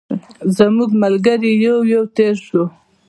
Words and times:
زموږ 0.57 0.89
ملګري 1.03 1.51
یو 1.65 1.77
یو 1.93 2.03
تېر 2.15 2.35
شول. 2.45 2.65